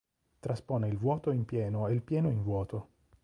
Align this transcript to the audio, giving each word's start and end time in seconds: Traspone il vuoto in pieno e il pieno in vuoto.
Traspone 0.39 0.87
il 0.87 0.97
vuoto 0.97 1.29
in 1.29 1.45
pieno 1.45 1.87
e 1.87 1.93
il 1.93 2.01
pieno 2.01 2.31
in 2.31 2.41
vuoto. 2.41 2.87